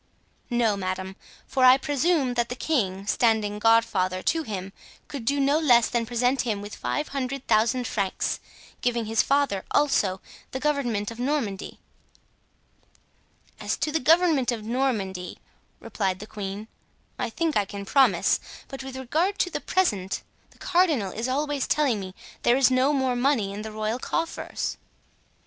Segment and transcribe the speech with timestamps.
[0.49, 1.15] "No, madame,
[1.45, 4.73] for I presume that the king, standing godfather to him,
[5.07, 8.39] could do no less than present him with five hundred thousand francs,
[8.81, 10.19] giving his father, also,
[10.53, 11.77] the government of Normandy."
[13.59, 15.37] "As to the government of Normandy,"
[15.79, 16.67] replied the queen,
[17.19, 18.39] "I think I can promise;
[18.69, 22.91] but with regard to the present, the cardinal is always telling me there is no
[22.91, 24.77] more money in the royal coffers."